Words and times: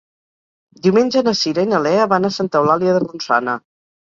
Diumenge 0.85 1.23
na 1.27 1.35
Cira 1.41 1.65
i 1.67 1.71
na 1.73 1.83
Lea 1.89 2.09
van 2.15 2.25
a 2.25 2.33
Santa 2.39 2.63
Eulàlia 2.65 2.97
de 2.99 3.07
Ronçana. 3.07 3.57